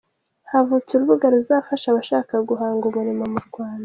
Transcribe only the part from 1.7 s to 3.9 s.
abashaka guhanga umurimo mu Rwanda